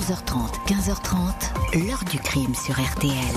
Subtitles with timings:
[0.00, 3.36] 14h30, 15h30, l'heure du crime sur RTL.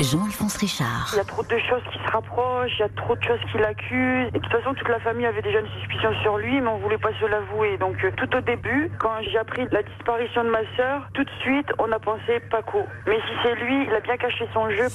[0.00, 1.10] Jean-Alphonse Richard.
[1.12, 3.38] Il y a trop de choses qui se rapprochent, il y a trop de choses
[3.52, 4.32] qui l'accusent.
[4.32, 6.98] De toute façon, toute la famille avait déjà une suspicion sur lui, mais on voulait
[6.98, 7.78] pas se l'avouer.
[7.78, 11.30] Donc, euh, tout au début, quand j'ai appris la disparition de ma sœur, tout de
[11.40, 12.82] suite, on a pensé Paco.
[13.06, 14.88] Mais si c'est lui, il a bien caché son jeu.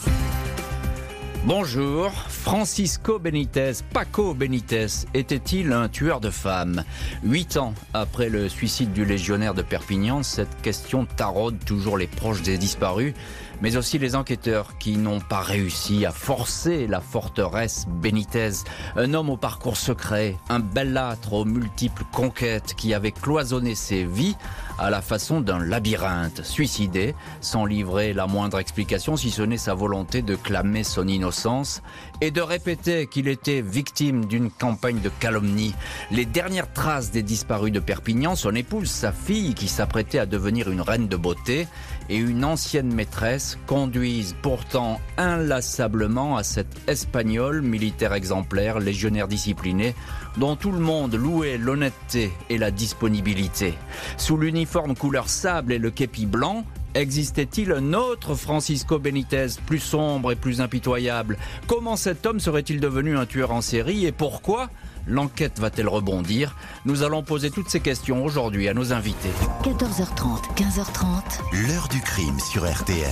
[1.47, 6.83] Bonjour, Francisco Benitez, Paco Benitez, était-il un tueur de femmes?
[7.23, 12.41] Huit ans après le suicide du légionnaire de Perpignan, cette question taraude toujours les proches
[12.41, 13.13] des disparus,
[13.61, 18.51] mais aussi les enquêteurs qui n'ont pas réussi à forcer la forteresse Benitez.
[18.97, 24.35] Un homme au parcours secret, un bellâtre aux multiples conquêtes qui avait cloisonné ses vies
[24.77, 29.73] à la façon d'un labyrinthe, suicidé, sans livrer la moindre explication si ce n'est sa
[29.73, 31.81] volonté de clamer son innocence
[32.21, 35.73] et de répéter qu'il était victime d'une campagne de calomnie.
[36.11, 40.69] Les dernières traces des disparus de Perpignan, son épouse, sa fille qui s'apprêtait à devenir
[40.69, 41.67] une reine de beauté
[42.09, 49.95] et une ancienne maîtresse conduisent pourtant inlassablement à cet espagnol militaire exemplaire, légionnaire discipliné,
[50.37, 53.73] dont tout le monde louait l'honnêteté et la disponibilité.
[54.17, 60.31] Sous l'uniforme couleur sable et le képi blanc, Existait-il un autre Francisco Benitez, plus sombre
[60.31, 61.37] et plus impitoyable?
[61.67, 64.71] Comment cet homme serait-il devenu un tueur en série et pourquoi?
[65.07, 66.55] L'enquête va-t-elle rebondir?
[66.85, 69.29] Nous allons poser toutes ces questions aujourd'hui à nos invités.
[69.63, 71.67] 14h30, 15h30.
[71.67, 73.07] L'heure du crime sur RTL.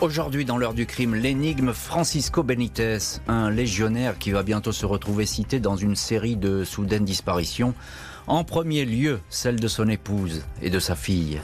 [0.00, 5.26] Aujourd'hui, dans l'heure du crime, l'énigme Francisco Benitez, un légionnaire qui va bientôt se retrouver
[5.26, 7.74] cité dans une série de soudaines disparitions.
[8.26, 11.40] En premier lieu, celle de son épouse et de sa fille.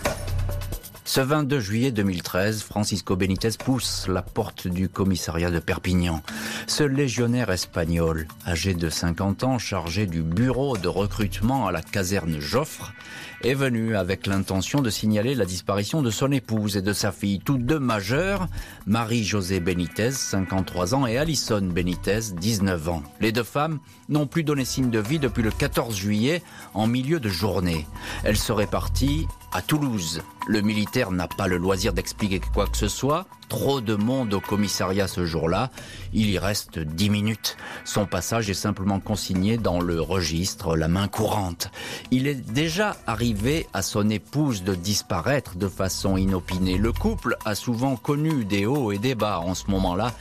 [1.08, 6.20] Ce 22 juillet 2013, Francisco Benitez pousse la porte du commissariat de Perpignan.
[6.66, 12.38] Ce légionnaire espagnol, âgé de 50 ans, chargé du bureau de recrutement à la caserne
[12.40, 12.92] Joffre,
[13.42, 17.38] est venu avec l'intention de signaler la disparition de son épouse et de sa fille,
[17.38, 18.48] toutes deux majeures,
[18.86, 23.02] Marie-Josée Benitez, 53 ans, et Alison Benitez, 19 ans.
[23.20, 23.78] Les deux femmes
[24.08, 26.42] n'ont plus donné signe de vie depuis le 14 juillet,
[26.74, 27.86] en milieu de journée.
[28.24, 30.22] Elles seraient parties à Toulouse.
[30.48, 33.26] Le militaire n'a pas le loisir d'expliquer quoi que ce soit.
[33.48, 35.70] Trop de monde au commissariat ce jour-là.
[36.12, 37.56] Il y reste dix minutes.
[37.84, 41.70] Son passage est simplement consigné dans le registre, la main courante.
[42.10, 46.76] Il est déjà arrivé à son épouse de disparaître de façon inopinée.
[46.76, 49.40] Le couple a souvent connu des hauts et des bas.
[49.40, 50.12] En ce moment-là,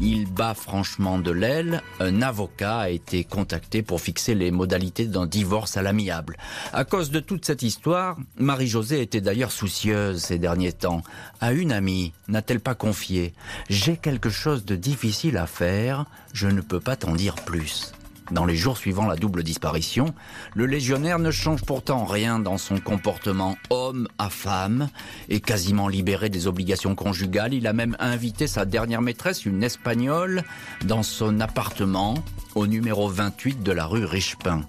[0.00, 1.82] il bat franchement de l'aile.
[1.98, 6.36] Un avocat a été contacté pour fixer les modalités d'un divorce à l'amiable.
[6.72, 11.02] À cause de toute cette histoire, Marie-Josée était d'ailleurs soucieuse ces derniers temps.
[11.40, 13.34] À une amie, n'a-t-elle pas confié
[13.68, 17.92] J'ai quelque chose de difficile à faire, je ne peux pas t'en dire plus.
[18.32, 20.12] Dans les jours suivant la double disparition,
[20.54, 24.88] le légionnaire ne change pourtant rien dans son comportement homme à femme
[25.28, 27.54] et quasiment libéré des obligations conjugales.
[27.54, 30.42] Il a même invité sa dernière maîtresse, une espagnole,
[30.84, 32.14] dans son appartement
[32.56, 34.62] au numéro 28 de la rue Richepin.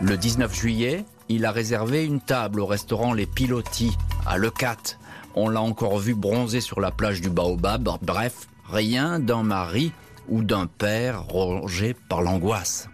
[0.00, 4.98] Le 19 juillet, il a réservé une table au restaurant Les Pilotis à Lecate.
[5.36, 7.88] On l'a encore vu bronzer sur la plage du Baobab.
[8.02, 9.92] Bref, rien d'un mari
[10.28, 12.88] ou d'un père rongé par l'angoisse.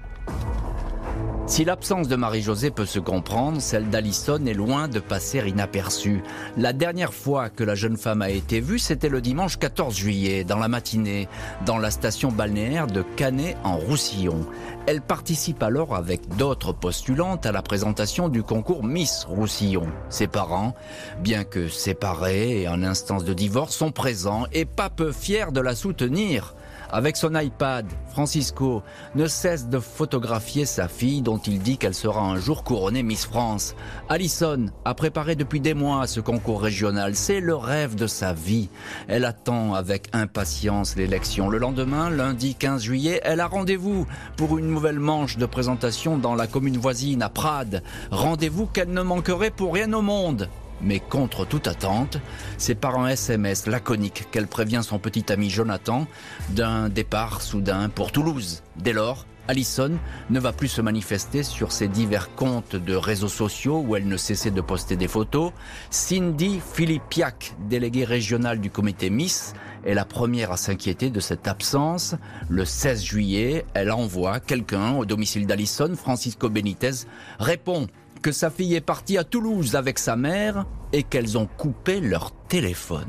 [1.51, 6.23] Si l'absence de Marie-Josée peut se comprendre, celle d'Alison est loin de passer inaperçue.
[6.57, 10.45] La dernière fois que la jeune femme a été vue, c'était le dimanche 14 juillet,
[10.45, 11.27] dans la matinée,
[11.67, 14.47] dans la station balnéaire de Canet en Roussillon.
[14.87, 19.89] Elle participe alors avec d'autres postulantes à la présentation du concours Miss Roussillon.
[20.09, 20.77] Ses parents,
[21.19, 25.61] bien que séparés et en instance de divorce, sont présents et pas peu fiers de
[25.61, 26.55] la soutenir.
[26.93, 28.83] Avec son iPad, Francisco
[29.15, 33.27] ne cesse de photographier sa fille dont il dit qu'elle sera un jour couronnée Miss
[33.27, 33.77] France.
[34.09, 37.15] Alison a préparé depuis des mois ce concours régional.
[37.15, 38.69] C'est le rêve de sa vie.
[39.07, 41.49] Elle attend avec impatience l'élection.
[41.49, 46.35] Le lendemain, lundi 15 juillet, elle a rendez-vous pour une nouvelle manche de présentation dans
[46.35, 47.85] la commune voisine à Prades.
[48.11, 50.49] Rendez-vous qu'elle ne manquerait pour rien au monde.
[50.83, 52.19] Mais contre toute attente,
[52.59, 56.07] c'est par un SMS laconique qu'elle prévient son petit ami Jonathan
[56.51, 58.63] d'un départ soudain pour Toulouse.
[58.77, 59.99] Dès lors, Alison
[60.31, 64.17] ne va plus se manifester sur ses divers comptes de réseaux sociaux où elle ne
[64.17, 65.53] cessait de poster des photos.
[65.91, 72.15] Cindy Philippiac, déléguée régionale du comité Miss, est la première à s'inquiéter de cette absence.
[72.49, 75.97] Le 16 juillet, elle envoie quelqu'un au domicile d'Alison.
[75.97, 77.07] Francisco Benitez
[77.41, 77.89] répond
[78.23, 82.33] que sa fille est partie à Toulouse avec sa mère et qu'elles ont coupé leur
[82.49, 83.09] téléphone.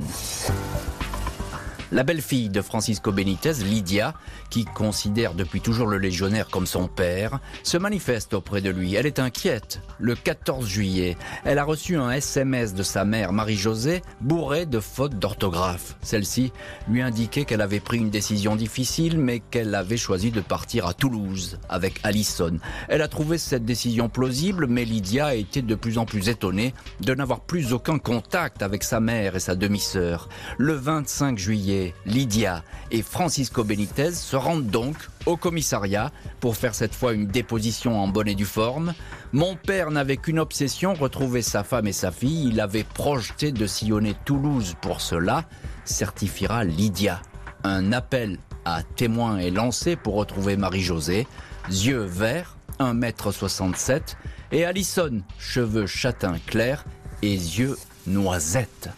[1.94, 4.14] La belle-fille de Francisco Benitez, Lydia,
[4.50, 8.96] qui considère depuis toujours le légionnaire comme son père, se manifeste auprès de lui.
[8.96, 9.82] Elle est inquiète.
[10.00, 15.20] Le 14 juillet, elle a reçu un SMS de sa mère, Marie-Josée, bourré de fautes
[15.20, 15.98] d'orthographe.
[16.02, 16.54] Celle-ci
[16.88, 20.94] lui indiquait qu'elle avait pris une décision difficile, mais qu'elle avait choisi de partir à
[20.94, 22.58] Toulouse avec Allison.
[22.88, 26.74] Elle a trouvé cette décision plausible, mais Lydia a été de plus en plus étonnée
[27.02, 30.30] de n'avoir plus aucun contact avec sa mère et sa demi-sœur.
[30.58, 34.96] Le 25 juillet, Lydia et Francisco Benitez se rendent donc
[35.26, 38.94] au commissariat pour faire cette fois une déposition en bonne et due forme.
[39.34, 42.50] Mon père n'avait qu'une obsession, retrouver sa femme et sa fille.
[42.50, 45.46] Il avait projeté de sillonner Toulouse pour cela,
[45.86, 47.22] certifiera Lydia.
[47.64, 51.28] Un appel à témoins est lancé pour retrouver Marie-Josée,
[51.70, 54.16] yeux verts, 1m67,
[54.52, 56.84] et Alison, cheveux châtain clair
[57.22, 57.78] et yeux
[58.08, 58.90] noisettes.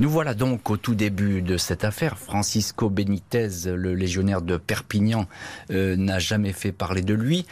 [0.00, 2.16] Nous voilà donc au tout début de cette affaire.
[2.16, 5.26] Francisco Benitez, le légionnaire de Perpignan,
[5.70, 7.44] euh, n'a jamais fait parler de lui.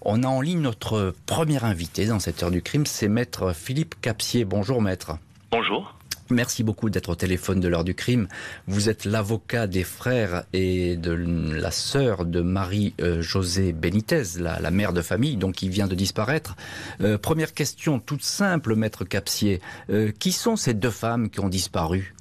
[0.00, 4.00] On a en ligne notre premier invité dans cette heure du crime, c'est maître Philippe
[4.00, 4.46] Capsier.
[4.46, 5.18] Bonjour maître.
[5.50, 5.94] Bonjour.
[6.30, 8.28] Merci beaucoup d'être au téléphone de l'heure du crime.
[8.68, 15.02] Vous êtes l'avocat des frères et de la sœur de Marie-Josée Benitez, la, mère de
[15.02, 16.54] famille, donc qui vient de disparaître.
[17.00, 19.60] Euh, première question toute simple, maître Capsier.
[19.90, 22.14] Euh, qui sont ces deux femmes qui ont disparu?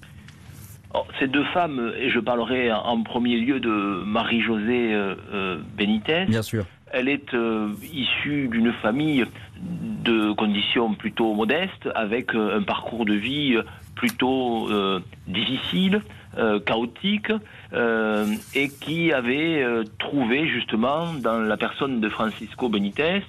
[0.96, 6.26] Oh, ces deux femmes, et je parlerai en premier lieu de Marie-Josée euh, Benitez.
[6.26, 6.66] Bien sûr.
[6.92, 7.36] Elle est
[7.94, 9.24] issue d'une famille
[10.04, 13.58] de conditions plutôt modestes, avec un parcours de vie
[14.00, 16.02] plutôt euh, difficile,
[16.38, 17.34] euh, chaotique,
[17.74, 19.62] euh, et qui avait
[20.00, 23.24] trouvé justement dans la personne de Francisco Benitez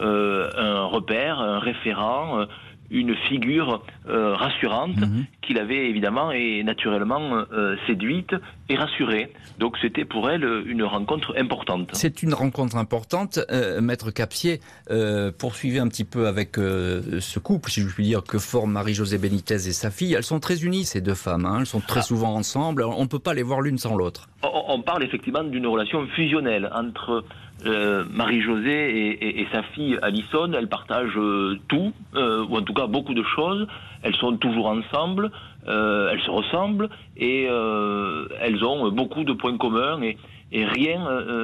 [0.00, 2.46] un repère, un référent,
[2.94, 5.26] une figure euh, rassurante mhm.
[5.42, 8.34] qu'il avait évidemment et naturellement euh, séduite
[8.68, 9.32] et rassurée.
[9.58, 11.90] Donc c'était pour elle une rencontre importante.
[11.92, 13.40] C'est une rencontre importante.
[13.50, 14.60] Euh, Maître Capsier,
[15.38, 19.54] poursuivez un petit peu avec ce couple, si je puis dire, que forment Marie-Josée Benitez
[19.54, 20.14] et sa fille.
[20.14, 21.46] Elles sont très unies, ces deux femmes.
[21.46, 21.58] Hein.
[21.60, 22.04] Elles sont très ah.
[22.04, 22.84] souvent ensemble.
[22.84, 24.28] On ne peut pas les voir l'une sans l'autre.
[24.42, 27.24] On parle effectivement d'une relation fusionnelle entre
[27.66, 32.86] euh, Marie-Josée et, sa fille Alison, elles partagent euh, tout, euh, ou en tout cas
[32.86, 33.66] beaucoup de choses.
[34.02, 35.30] Elles sont toujours ensemble,
[35.66, 40.18] elles se ressemblent et elles ont beaucoup de points communs et,
[40.52, 40.98] rien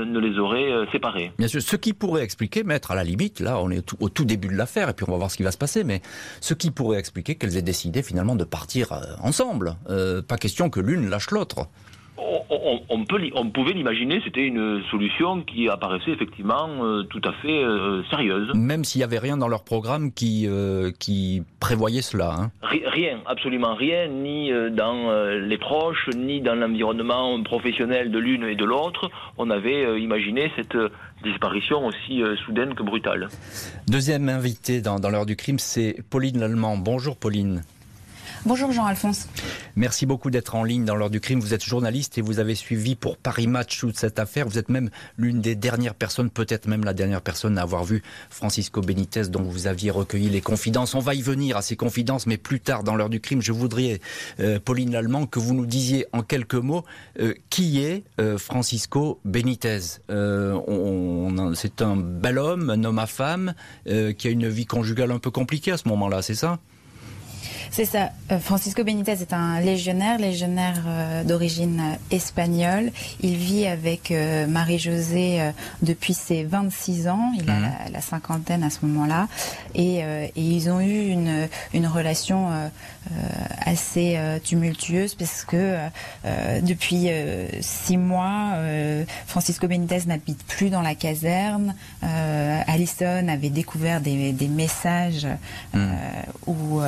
[0.05, 1.33] ne les aurait séparées.
[1.39, 4.27] Bien sûr, ce qui pourrait expliquer, maître, à la limite, là on est au tout
[4.27, 6.03] début de l'affaire et puis on va voir ce qui va se passer, mais
[6.43, 9.73] ce qui pourrait expliquer qu'elles aient décidé finalement de partir ensemble.
[10.29, 11.67] pas question que l'une lâche l'autre
[12.89, 17.63] on, peut, on pouvait l'imaginer, c'était une solution qui apparaissait effectivement euh, tout à fait
[17.63, 18.51] euh, sérieuse.
[18.55, 22.35] Même s'il n'y avait rien dans leur programme qui, euh, qui prévoyait cela.
[22.39, 22.51] Hein.
[22.63, 28.65] Rien, absolument rien, ni dans les proches, ni dans l'environnement professionnel de l'une et de
[28.65, 29.11] l'autre.
[29.39, 30.77] On avait imaginé cette
[31.23, 33.29] disparition aussi soudaine que brutale.
[33.89, 36.77] Deuxième invité dans, dans l'heure du crime, c'est Pauline Lallemand.
[36.77, 37.63] Bonjour Pauline.
[38.47, 39.29] Bonjour Jean-Alphonse.
[39.77, 41.41] Merci beaucoup d'être en ligne dans l'heure du crime.
[41.41, 44.49] Vous êtes journaliste et vous avez suivi pour Paris Match toute cette affaire.
[44.49, 44.89] Vous êtes même
[45.19, 49.43] l'une des dernières personnes, peut-être même la dernière personne à avoir vu Francisco Benitez dont
[49.43, 50.95] vous aviez recueilli les confidences.
[50.95, 53.53] On va y venir à ces confidences, mais plus tard dans l'heure du crime, je
[53.53, 54.01] voudrais,
[54.41, 56.85] euh, Pauline Lallemand, que vous nous disiez en quelques mots
[57.21, 59.81] euh, qui est euh, Francisco Benitez.
[60.09, 63.55] C'est un bel homme, un homme à femme,
[63.85, 66.59] qui a une vie conjugale un peu compliquée à ce moment-là, c'est ça?
[67.71, 68.11] C'est ça.
[68.33, 72.91] Euh, Francisco Benitez est un légionnaire, légionnaire euh, d'origine euh, espagnole.
[73.21, 74.13] Il vit avec
[74.49, 77.33] Marie-Josée depuis ses 26 ans.
[77.39, 77.73] Il a mhm.
[77.93, 79.29] la, cinquantaine à ce moment-là.
[79.75, 80.03] Et,
[80.37, 82.49] ils ont eu une, une relation
[83.65, 85.77] assez tumultueuse parce que
[86.63, 87.09] depuis
[87.61, 88.55] six mois,
[89.27, 91.75] Francisco Benitez n'habite plus dans la caserne.
[92.03, 95.27] Alison avait découvert des, des messages
[95.75, 95.91] mhm.
[96.47, 96.81] où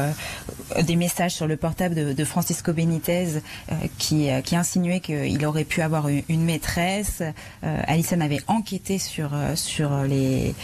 [0.81, 5.65] des messages sur le portable de, Francisco Benitez euh, qui, euh, qui insinuait qu'il aurait
[5.65, 7.23] pu avoir une, maîtresse.
[7.65, 10.55] Euh, Alison avait enquêté sur, sur les,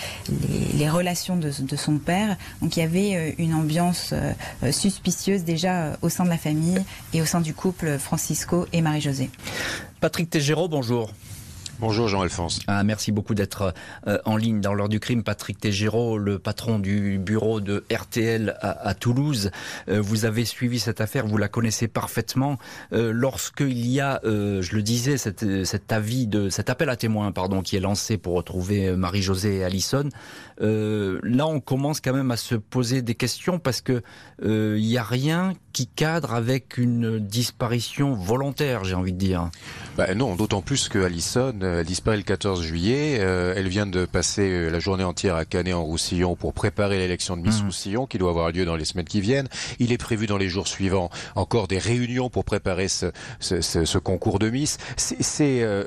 [0.75, 2.37] les, relations de, son père.
[2.63, 4.15] Donc il y avait une ambiance
[4.71, 6.79] suspicieuse déjà au sein de la famille
[7.13, 9.31] et au sein du couple Francisco et Marie-Josée.
[10.01, 11.11] Patrick Tégéraud, bonjour.
[11.81, 12.59] Bonjour Jean-Alphonse.
[12.67, 13.73] Ah, merci beaucoup d'être
[14.09, 15.23] euh, en ligne dans l'heure du crime.
[15.23, 19.53] Patrick Tégéraud, le patron du bureau de RTL à, Toulouse.
[19.89, 22.59] Euh, vous avez suivi cette affaire, vous la connaissez parfaitement.
[22.93, 26.97] Euh, Lorsqu'il y a, euh, je le disais, cet, cet, avis de, cet appel à
[26.97, 30.09] témoins, pardon, qui est lancé pour retrouver Marie-Josée et Allison,
[30.61, 34.03] là on commence quand même à se poser des questions parce que
[34.43, 39.51] il n'y a rien qui cadre avec une disparition volontaire, j'ai envie de dire.
[39.97, 43.19] Bah non, d'autant plus que Allison elle disparaît le 14 juillet.
[43.21, 47.43] Euh, elle vient de passer euh, la journée entière à Canet-en-Roussillon pour préparer l'élection de
[47.43, 47.67] Miss mmh.
[47.67, 49.49] Roussillon qui doit avoir lieu dans les semaines qui viennent.
[49.79, 53.07] Il est prévu dans les jours suivants encore des réunions pour préparer ce,
[53.41, 54.79] ce, ce, concours de Miss.
[54.97, 55.85] C'est euh,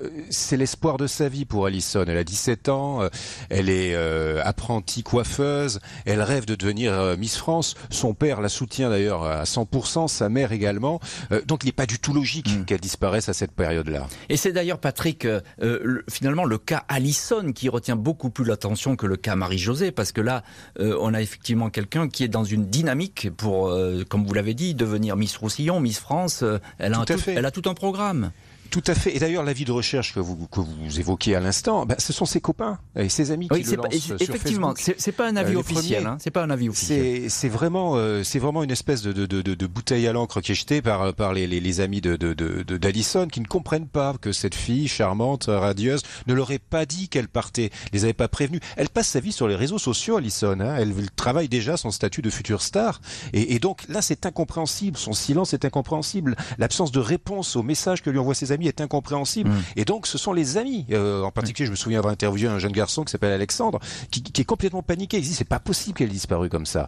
[0.52, 2.06] l'espoir de sa vie pour Alison.
[2.08, 3.02] Elle a 17 ans,
[3.50, 3.96] elle est
[4.44, 7.76] apprentie coiffeuse, elle rêve de devenir Miss France.
[7.90, 11.00] Son père la soutient d'ailleurs à 100%, sa mère également.
[11.46, 12.66] donc il n'est pas du tout logique mmh.
[12.66, 14.08] qu'elle disparaisse à cette période-là.
[14.30, 15.26] Et c'est d'ailleurs Patrick
[15.72, 20.12] euh, finalement le cas Allison qui retient beaucoup plus l'attention que le cas Marie-Josée, parce
[20.12, 20.44] que là,
[20.80, 24.54] euh, on a effectivement quelqu'un qui est dans une dynamique pour, euh, comme vous l'avez
[24.54, 26.44] dit, devenir Miss Roussillon, Miss France.
[26.78, 28.32] elle, a elle a tout un programme.
[28.72, 29.14] Tout à fait.
[29.14, 32.14] Et d'ailleurs, la vie de recherche que vous, que vous évoquiez à l'instant, ben, ce
[32.14, 35.58] sont ses copains et ses amis qui le lancent sur Effectivement, c'est pas un avis
[35.58, 36.08] officiel.
[36.08, 37.30] Hein, c'est pas un avis officiel.
[37.30, 40.54] C'est vraiment, euh, c'est vraiment une espèce de, de, de, de, bouteille à l'encre qui
[40.54, 44.32] est jetée par, par les, les, les amis de d'Addison qui ne comprennent pas que
[44.32, 48.62] cette fille charmante, radieuse, ne leur ait pas dit qu'elle partait, les avait pas prévenus.
[48.78, 50.58] Elle passe sa vie sur les réseaux sociaux, Allison.
[50.62, 50.78] Hein.
[50.78, 53.02] Elle travaille déjà son statut de future star.
[53.34, 54.98] Et, et donc là, c'est incompréhensible.
[54.98, 56.38] Son silence est incompréhensible.
[56.58, 59.50] L'absence de réponse aux messages que lui envoient ses amis est incompréhensible.
[59.50, 59.64] Mm.
[59.76, 60.86] Et donc, ce sont les amis.
[60.92, 64.24] Euh, en particulier, je me souviens avoir interviewé un jeune garçon qui s'appelle Alexandre, qui,
[64.24, 65.18] qui, est complètement paniqué.
[65.18, 66.88] Il dit c'est pas possible qu'elle ait disparu comme ça.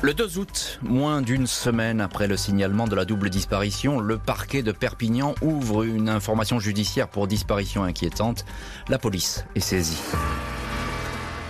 [0.00, 4.62] Le 2 août, moins d'une semaine après le signalement de la double disparition, le parquet
[4.62, 8.44] de Perpignan ouvre une information judiciaire pour disparition inquiétante.
[8.88, 9.98] La police est saisie.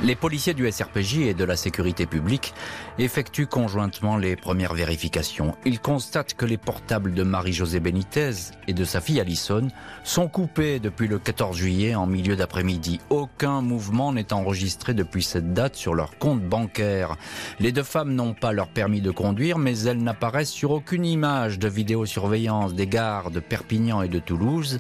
[0.03, 2.55] Les policiers du SRPJ et de la sécurité publique
[2.99, 5.55] effectuent conjointement les premières vérifications.
[5.65, 8.33] Ils constatent que les portables de Marie-Josée Benitez
[8.67, 9.69] et de sa fille Alison
[10.03, 13.01] sont coupés depuis le 14 juillet en milieu d'après-midi.
[13.11, 17.17] Aucun mouvement n'est enregistré depuis cette date sur leur compte bancaire.
[17.61, 21.59] Les deux femmes n'ont pas leur permis de conduire, mais elles n'apparaissent sur aucune image
[21.59, 24.79] de vidéosurveillance des gares de Perpignan et de Toulouse,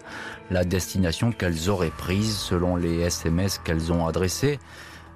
[0.51, 4.59] la destination qu'elles auraient prise selon les SMS qu'elles ont adressés.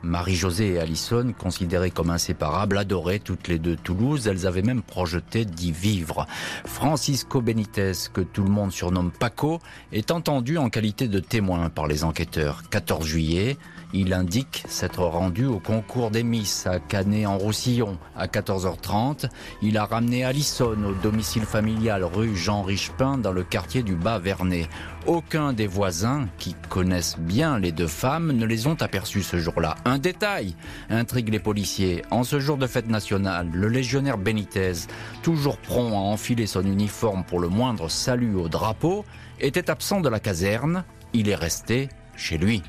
[0.03, 4.27] Marie-Josée et Alison, considérées comme inséparables, adoraient toutes les deux Toulouse.
[4.27, 6.27] Elles avaient même projeté d'y vivre.
[6.65, 9.61] Francisco Benitez, que tout le monde surnomme Paco,
[9.93, 12.63] est entendu en qualité de témoin par les enquêteurs.
[12.71, 13.57] 14 juillet,
[13.93, 19.29] il indique s'être rendu au concours des Miss à Canet-en-Roussillon à 14h30.
[19.61, 24.69] Il a ramené Alison au domicile familial rue Jean Richepin dans le quartier du Bas-Vernet.
[25.07, 29.75] Aucun des voisins, qui connaissent bien les deux femmes, ne les ont aperçus ce jour-là.
[29.85, 30.55] Un détail
[30.89, 32.03] intrigue les policiers.
[32.11, 34.73] En ce jour de fête nationale, le légionnaire Benitez,
[35.23, 39.05] toujours prompt à enfiler son uniforme pour le moindre salut au drapeau,
[39.41, 40.85] était absent de la caserne.
[41.13, 42.63] Il est resté chez lui.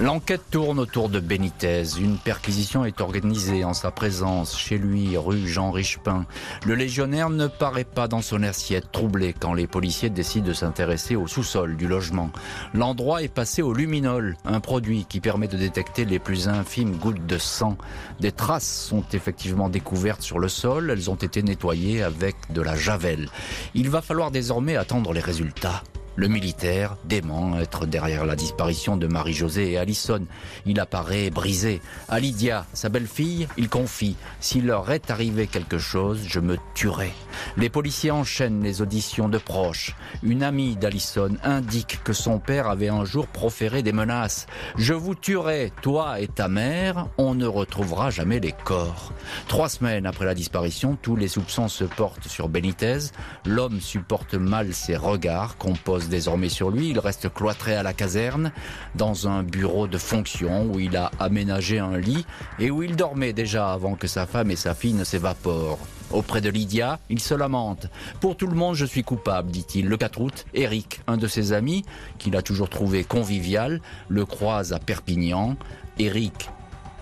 [0.00, 1.84] L'enquête tourne autour de Benitez.
[2.00, 6.24] Une perquisition est organisée en sa présence chez lui, rue Jean Richepin.
[6.66, 11.14] Le légionnaire ne paraît pas dans son assiette, troublé quand les policiers décident de s'intéresser
[11.14, 12.30] au sous-sol du logement.
[12.72, 17.26] L'endroit est passé au luminol, un produit qui permet de détecter les plus infimes gouttes
[17.26, 17.76] de sang.
[18.18, 20.90] Des traces sont effectivement découvertes sur le sol.
[20.90, 23.28] Elles ont été nettoyées avec de la javel.
[23.74, 25.82] Il va falloir désormais attendre les résultats.
[26.14, 30.24] Le militaire dément être derrière la disparition de Marie-Josée et Alison.
[30.66, 31.80] Il apparaît brisé.
[32.08, 37.12] À Lydia, sa belle-fille, il confie S'il leur est arrivé quelque chose, je me tuerai.
[37.56, 39.94] Les policiers enchaînent les auditions de proches.
[40.22, 44.46] Une amie d'Alison indique que son père avait un jour proféré des menaces.
[44.76, 49.12] Je vous tuerai, toi et ta mère, on ne retrouvera jamais les corps.
[49.48, 52.98] Trois semaines après la disparition, tous les soupçons se portent sur Benitez.
[53.46, 56.90] L'homme supporte mal ses regards, compose désormais sur lui.
[56.90, 58.52] Il reste cloîtré à la caserne,
[58.94, 62.26] dans un bureau de fonction où il a aménagé un lit
[62.58, 65.78] et où il dormait déjà avant que sa femme et sa fille ne s'évaporent.
[66.10, 67.88] Auprès de Lydia, il se lamente.
[68.20, 69.88] Pour tout le monde, je suis coupable, dit-il.
[69.88, 71.84] Le 4 août, Eric, un de ses amis,
[72.18, 75.56] qu'il a toujours trouvé convivial, le croise à Perpignan.
[75.98, 76.50] Eric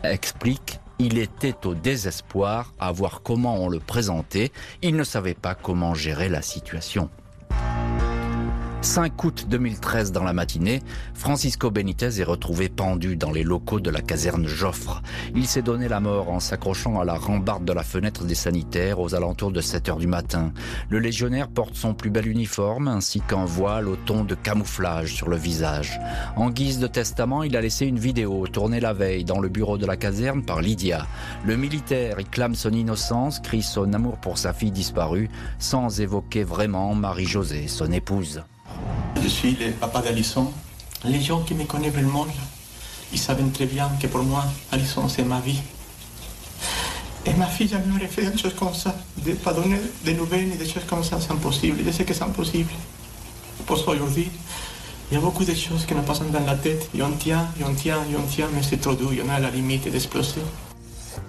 [0.04, 4.52] explique il était au désespoir à voir comment on le présentait.
[4.82, 7.08] Il ne savait pas comment gérer la situation.
[8.82, 10.80] 5 août 2013 dans la matinée,
[11.12, 15.02] Francisco Benitez est retrouvé pendu dans les locaux de la caserne Joffre.
[15.34, 18.98] Il s'est donné la mort en s'accrochant à la rambarde de la fenêtre des sanitaires
[18.98, 20.52] aux alentours de 7 heures du matin.
[20.88, 25.28] Le légionnaire porte son plus bel uniforme ainsi qu'un voile au ton de camouflage sur
[25.28, 26.00] le visage.
[26.36, 29.76] En guise de testament, il a laissé une vidéo tournée la veille dans le bureau
[29.76, 31.06] de la caserne par Lydia.
[31.44, 36.44] Le militaire y clame son innocence, crie son amour pour sa fille disparue, sans évoquer
[36.44, 38.42] vraiment Marie-Josée, son épouse.
[39.22, 40.52] Je suis le papa d'Alison.
[41.04, 42.26] Les gens qui me connaissent vraiment,
[43.12, 45.60] ils savent très bien que pour moi, Alison, c'est ma vie.
[47.26, 48.94] Et ma fille jamais aurait fait des choses comme ça.
[49.18, 51.78] De pas donner des nouvelles ni des choses comme ça, c'est impossible.
[51.84, 52.70] Je sais que c'est impossible.
[53.66, 54.30] Pour ça, aujourd'hui,
[55.10, 56.88] il y a beaucoup de choses qui nous passent dans la tête.
[56.94, 59.12] Et on tient, et on tient, et on tient, mais c'est trop dur.
[59.12, 60.40] Il y en a à la limite d'exploser.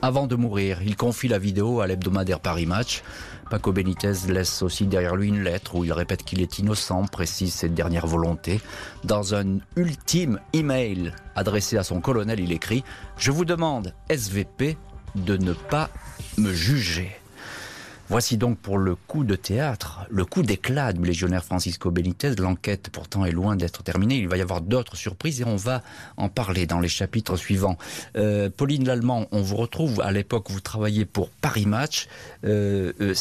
[0.01, 3.03] Avant de mourir, il confie la vidéo à l'hebdomadaire Paris Match.
[3.51, 7.53] Paco Benitez laisse aussi derrière lui une lettre où il répète qu'il est innocent, précise
[7.53, 8.61] cette dernière volonté.
[9.03, 12.85] Dans un ultime email adressé à son colonel, il écrit
[13.17, 14.77] Je vous demande, SVP,
[15.15, 15.89] de ne pas
[16.37, 17.20] me juger.
[18.11, 22.35] Voici donc pour le coup de théâtre, le coup d'éclat du légionnaire Francisco Benitez.
[22.35, 24.17] L'enquête pourtant est loin d'être terminée.
[24.17, 25.81] Il va y avoir d'autres surprises et on va
[26.17, 27.77] en parler dans les chapitres suivants.
[28.17, 32.09] Euh, Pauline Lallemand, on vous retrouve à l'époque vous travailliez pour Paris Match.
[32.43, 33.13] Euh, euh,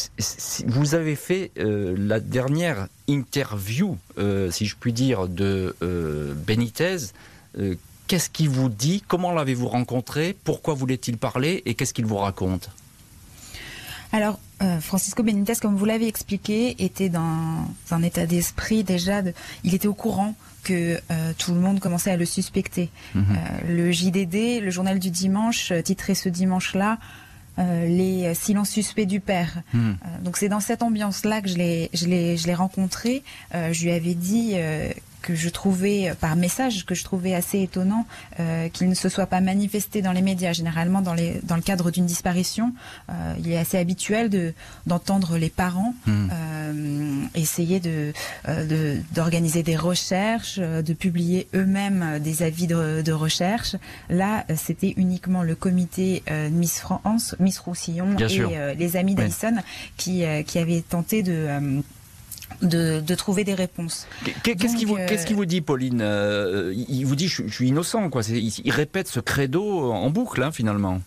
[0.67, 3.97] vous avez fait la dernière interview,
[4.49, 5.73] si je puis dire, de
[6.45, 6.97] Benitez.
[8.07, 9.01] Qu'est-ce qu'il vous dit?
[9.07, 10.35] Comment l'avez-vous rencontré?
[10.43, 11.63] Pourquoi voulait-il parler?
[11.65, 12.69] Et qu'est-ce qu'il vous raconte?
[14.11, 19.21] Alors, euh, Francisco Benitez, comme vous l'avez expliqué, était dans un état d'esprit déjà.
[19.21, 22.89] De, il était au courant que euh, tout le monde commençait à le suspecter.
[23.15, 23.25] Mhm.
[23.29, 26.97] Euh, le JDD, le journal du dimanche, titré ce dimanche-là.
[27.57, 29.61] les silences suspects du père.
[29.73, 29.97] Mhm.
[30.23, 31.57] donc c'est dans cette ambiance-là que je
[32.47, 33.23] l'ai rencontré.
[33.53, 34.55] je lui avais dit
[35.21, 38.05] que je trouvais, euh, par message, que je trouvais assez étonnant
[38.39, 40.53] euh, qu'il ne se soit pas manifesté dans les médias.
[40.53, 42.73] Généralement, dans, les, dans le cadre d'une disparition,
[43.09, 44.53] euh, il est assez habituel de,
[44.87, 46.27] d'entendre les parents hmm.
[46.31, 48.13] euh, essayer de,
[48.47, 53.75] euh, d'organiser des recherches, de publier eux-mêmes des avis de, de recherche.
[54.09, 59.55] Là, c'était uniquement le comité Miss France, Miss Roussillon et les amis d'Alison
[59.97, 61.81] qui, qui avaient tenté de
[62.61, 64.07] de, trouver des réponses.
[64.43, 68.21] Qu'est-ce qu'il vous, euh, vous, dit, Pauline euh, Il vous dit je, suis innocent, quoi.
[68.29, 71.01] Il, répète ce credo en boucle, hein, finalement.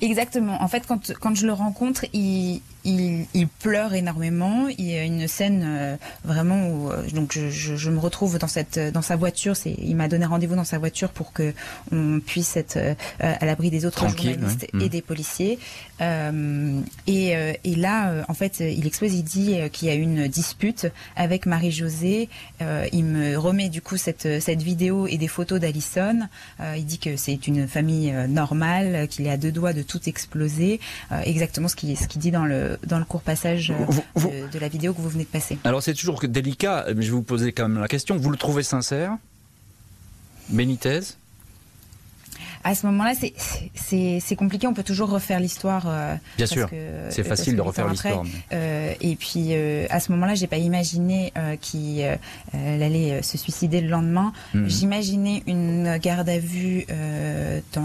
[0.00, 0.62] Exactement.
[0.62, 4.68] En fait, quand, quand je le rencontre, il, il, pleure énormément.
[4.68, 8.78] Il y a une scène euh, vraiment où euh, donc je, me retrouve dans cette
[8.78, 9.56] dans sa voiture.
[9.56, 11.52] C'est il m'a donné rendez-vous dans sa voiture pour que
[11.92, 14.88] on puisse être euh, à l'abri des autres journalistes et mmh.
[14.88, 15.58] des policiers.
[17.06, 17.30] Et,
[17.64, 19.12] et, là, en fait, il expose.
[19.12, 22.28] Il dit qu'il y a une dispute avec Marie-Josée.
[22.92, 26.28] il me remet du coup cette cette vidéo et des photos d'Alison.
[26.76, 30.80] il dit que c'est une famille normale, qu'il est à deux doigts de tout exploser.
[31.24, 34.68] exactement ce qu'il ce qu'il dit dans le dans le court passage euh, de, la
[34.68, 35.58] vidéo que vous venez de passer.
[35.64, 38.16] Alors c'est toujours délicat, mais je vais vous poser quand même la question.
[38.16, 39.16] Vous le trouvez sincère?
[40.48, 41.00] Benitez?
[42.68, 43.14] À ce moment-là,
[43.74, 44.66] c'est compliqué.
[44.66, 45.84] On peut toujours refaire l'histoire.
[45.86, 46.68] Euh, Bien sûr,
[47.08, 48.24] c'est facile de refaire l'histoire.
[48.52, 52.04] Euh, et puis, euh, à ce moment-là, j'ai pas imaginé qu'il
[52.52, 54.32] allait se suicider le lendemain.
[54.52, 54.68] Mhm.
[54.68, 56.86] J'imaginais une garde à vue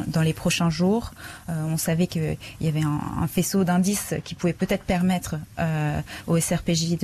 [0.08, 1.14] dans, les prochains jours.
[1.48, 5.36] on savait qu'il y avait un, faisceau d'indices qui pouvait peut-être permettre
[6.28, 6.98] au SRPJ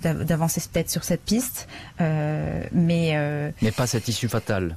[0.00, 1.66] d'avancer peut-être sur cette piste.
[1.98, 4.76] mais, mais pas cette issue fatale.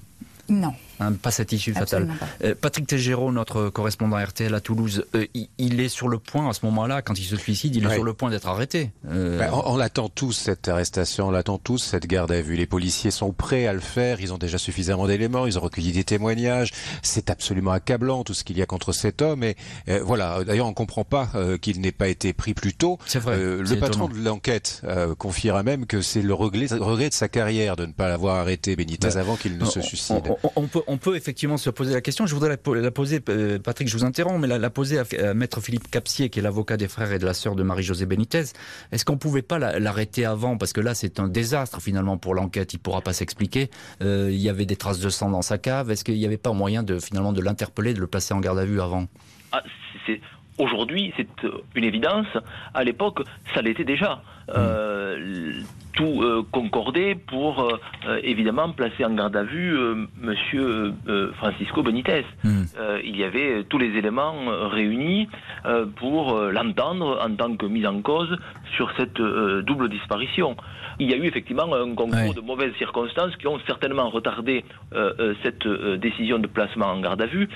[0.50, 0.74] Non.
[1.00, 2.10] Hein, pas cette issue fatale.
[2.44, 5.26] Euh, Patrick Tégéraud, notre correspondant RTL à Toulouse, euh,
[5.58, 8.04] il, est sur le point à ce moment-là, quand il se suicide, il est sur
[8.04, 8.92] le point d'être arrêté.
[9.10, 12.56] Euh, ben, on, l'attend tous cette arrestation, on l'attend tous cette garde à vue.
[12.56, 15.94] Les policiers sont prêts à le faire, ils ont déjà suffisamment d'éléments, ils ont recueilli
[15.94, 16.72] des témoignages.
[17.02, 19.44] C'est absolument accablant tout ce qu'il y a contre cet homme.
[19.44, 19.56] Et
[20.04, 20.44] voilà.
[20.44, 21.30] D'ailleurs, on comprend pas
[21.62, 22.98] qu'il n'ait pas été pris plus tôt.
[23.06, 23.38] C'est vrai.
[23.38, 24.82] le patron de l'enquête
[25.18, 26.68] confiera même que c'est le regret,
[27.10, 30.24] de sa carrière de ne pas l'avoir arrêté Benitez ben, avant qu'il ne se suicide.
[30.56, 32.26] On, peut, on peut effectivement se poser la question.
[32.26, 35.90] Je voudrais la, poser, euh, Patrick, je vous interromps, mais la, poser à, Maître Philippe
[35.90, 38.44] Capsier, qui est l'avocat des frères et de la sœur de Marie-Josée Benitez.
[38.92, 40.58] Est-ce qu'on pouvait pas l'arrêter avant?
[40.58, 42.74] Parce que là, c'est un désastre finalement pour l'enquête.
[42.74, 43.70] Il pourra pas s'expliquer.
[44.02, 45.92] Euh, il y avait des traces de sang dans sa cave.
[45.92, 48.58] Est-ce qu'il n'y avait pas moyen de finalement de l'interpeller, de le placer en garde
[48.58, 49.06] à vue avant?
[49.52, 49.64] Ah,
[50.60, 52.28] Aujourd'hui, c'est une évidence.
[52.74, 53.22] À l'époque,
[53.54, 54.22] ça l'était déjà.
[54.50, 55.62] Euh,
[55.94, 57.68] tout concordé pour
[58.24, 59.78] évidemment placer en garde à vue
[60.22, 60.94] Monsieur
[61.38, 62.26] Francisco Benitez.
[62.44, 62.64] Hmm.
[63.04, 64.36] il y avait tous les éléments
[64.70, 65.28] réunis
[65.98, 68.38] pour l'entendre en tant que mise en cause
[68.76, 70.56] sur cette double disparition.
[71.00, 74.66] Il y a eu effectivement un concours de mauvaises circonstances qui ont certainement retardé
[75.44, 77.50] cette décision de placement en garde à vue.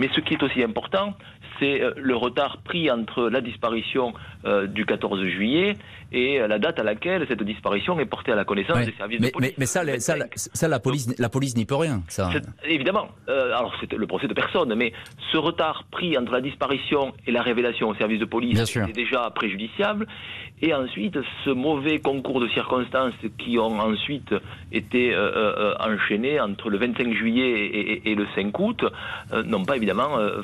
[0.00, 1.14] Mais ce qui est aussi important,
[1.58, 4.14] c'est euh, le retard pris entre la disparition
[4.46, 5.76] euh, du 14 juillet
[6.10, 9.20] et euh, la date à laquelle cette disparition est portée à la connaissance des services
[9.20, 9.52] mais, de police.
[9.58, 12.02] Mais, ça, ça, la police, la police n'y peut rien.
[12.08, 12.30] Ça.
[12.64, 13.10] Évidemment.
[13.28, 14.94] alors, c'est le procès de personne, mais
[15.30, 19.30] ce retard pris entre la disparition et la révélation au service de police est déjà
[19.30, 20.06] préjudiciable.
[20.62, 24.34] Et ensuite, ce mauvais concours de circonstances qui ont ensuite
[24.72, 25.14] été
[25.78, 28.84] enchaînés entre le 25 juillet et, le 5 août
[29.44, 29.89] n'ont pas évidemment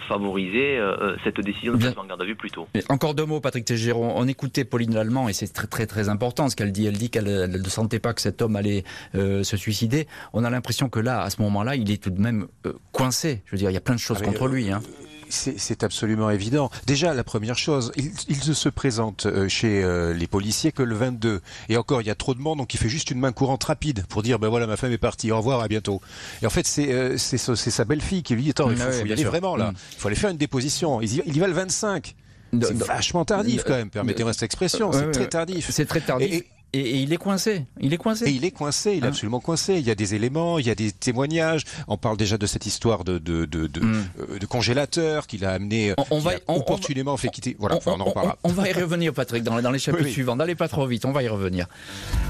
[0.09, 2.67] favorisé euh, cette décision de placement en garde à vue plus tôt.
[2.89, 4.13] encore deux mots, Patrick Tégéron.
[4.17, 6.87] On écoutait Pauline Lallemand et c'est très très très important ce qu'elle dit.
[6.87, 10.07] Elle dit qu'elle ne sentait pas que cet homme allait euh, se suicider.
[10.33, 13.43] On a l'impression que là, à ce moment-là, il est tout de même euh, coincé.
[13.47, 14.71] Je veux dire, il y a plein de choses ah, contre lui.
[14.71, 14.81] Hein.
[15.29, 16.71] C'est absolument évident.
[16.87, 18.13] Déjà, la première chose, il,
[18.49, 19.85] ne se présente chez
[20.15, 21.41] les policiers que le 22.
[21.69, 23.65] Et encore, il y a trop de monde, donc il fait juste une main courante
[23.65, 26.01] rapide pour dire, ben voilà, ma femme est partie, au revoir, à bientôt.
[26.43, 29.57] Et en fait, c'est sa belle-fille qui lui dit, attends, il faut, y aller vraiment
[29.57, 29.73] là.
[29.73, 29.75] Mm.
[29.93, 31.01] Il faut aller faire une déposition.
[31.01, 32.15] Il y, va le 25.
[32.63, 35.69] C'est vachement tardif quand même, permettez-moi cette expression, c'est très tardif.
[35.71, 36.33] C'est très tardif.
[36.33, 36.47] Et,
[36.81, 37.67] il est coincé.
[37.81, 38.27] Il est coincé.
[38.27, 38.93] Et il est coincé.
[38.93, 39.75] Il est hein absolument coincé.
[39.75, 41.65] Il y a des éléments, il y a des témoignages.
[41.89, 44.05] On parle déjà de cette histoire de de, de, de, hmm.
[44.19, 47.57] euh, congélateur qu'il a amené, on, va opportunément fait quitter.
[47.59, 47.79] Voilà.
[47.87, 48.39] On, en parlera.
[48.45, 50.37] On, va y revenir, Patrick, dans, dans les chapitres suivants.
[50.37, 51.05] N'allez pas trop vite.
[51.05, 51.67] On va y revenir.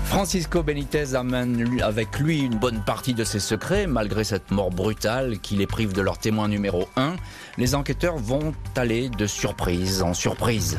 [0.05, 5.39] Francisco Benitez amène avec lui une bonne partie de ses secrets, malgré cette mort brutale
[5.41, 7.17] qui les prive de leur témoin numéro 1.
[7.59, 10.79] Les enquêteurs vont aller de surprise en surprise.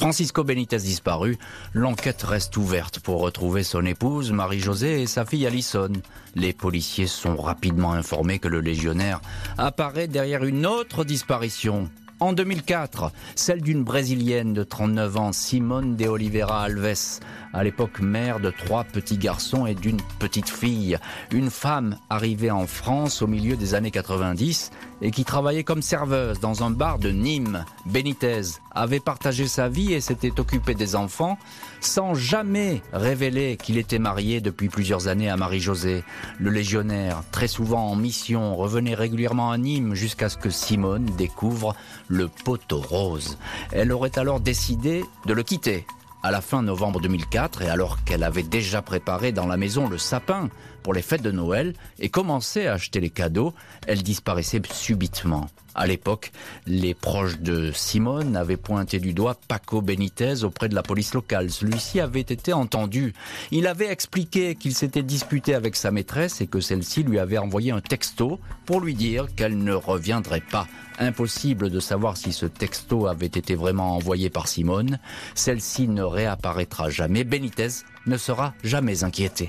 [0.00, 1.36] Francisco Benitez disparu,
[1.74, 5.92] l'enquête reste ouverte pour retrouver son épouse Marie-Josée et sa fille Alison.
[6.34, 9.20] Les policiers sont rapidement informés que le légionnaire
[9.58, 11.90] apparaît derrière une autre disparition.
[12.18, 17.20] En 2004, celle d'une Brésilienne de 39 ans, Simone de Oliveira Alves,
[17.52, 20.98] à l'époque mère de trois petits garçons et d'une petite fille.
[21.32, 24.70] Une femme arrivée en France au milieu des années 90
[25.02, 27.64] et qui travaillait comme serveuse dans un bar de Nîmes.
[27.86, 31.38] Benitez avait partagé sa vie et s'était occupé des enfants
[31.80, 36.04] sans jamais révéler qu'il était marié depuis plusieurs années à Marie-Josée.
[36.38, 41.74] Le légionnaire, très souvent en mission, revenait régulièrement à Nîmes jusqu'à ce que Simone découvre
[42.08, 43.38] le poteau rose.
[43.72, 45.86] Elle aurait alors décidé de le quitter
[46.22, 49.98] à la fin novembre 2004 et alors qu'elle avait déjà préparé dans la maison le
[49.98, 50.48] sapin
[50.82, 53.54] pour les fêtes de Noël et commençait à acheter les cadeaux,
[53.86, 55.46] elle disparaissait subitement.
[55.80, 56.30] À l'époque,
[56.66, 61.50] les proches de Simone avaient pointé du doigt Paco Benitez auprès de la police locale.
[61.50, 63.14] Celui-ci avait été entendu.
[63.50, 67.72] Il avait expliqué qu'il s'était disputé avec sa maîtresse et que celle-ci lui avait envoyé
[67.72, 70.66] un texto pour lui dire qu'elle ne reviendrait pas.
[70.98, 74.98] Impossible de savoir si ce texto avait été vraiment envoyé par Simone.
[75.34, 77.24] Celle-ci ne réapparaîtra jamais.
[77.24, 77.68] Benitez
[78.04, 79.48] ne sera jamais inquiété.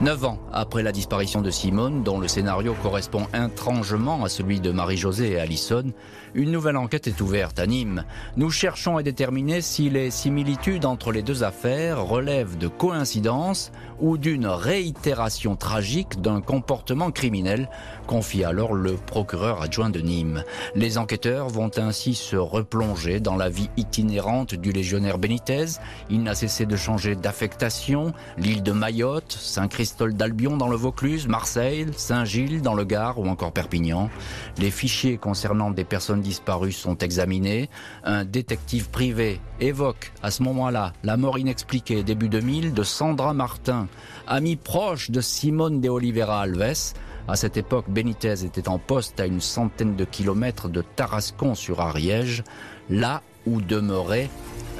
[0.00, 4.70] Neuf ans après la disparition de Simone, dont le scénario correspond étrangement à celui de
[4.70, 5.86] Marie-Josée et Alison,
[6.34, 8.04] une nouvelle enquête est ouverte à Nîmes.
[8.36, 14.16] Nous cherchons à déterminer si les similitudes entre les deux affaires relèvent de coïncidence ou
[14.16, 17.68] d'une réitération tragique d'un comportement criminel,
[18.06, 20.44] confie alors le procureur adjoint de Nîmes.
[20.74, 25.66] Les enquêteurs vont ainsi se replonger dans la vie itinérante du légionnaire Benitez.
[26.10, 31.86] Il n'a cessé de changer d'affectation, l'île de Mayotte, Saint-Christophe d'Albion dans le Vaucluse, Marseille,
[31.96, 34.10] Saint-Gilles dans le Gard ou encore Perpignan.
[34.58, 37.68] Les fichiers concernant des personnes disparues sont examinés.
[38.04, 43.88] Un détective privé évoque à ce moment-là la mort inexpliquée début 2000 de Sandra Martin,
[44.26, 46.94] amie proche de Simone de Oliveira Alves.
[47.28, 51.80] À cette époque, Benitez était en poste à une centaine de kilomètres de Tarascon sur
[51.80, 52.42] Ariège,
[52.88, 54.30] là où demeurait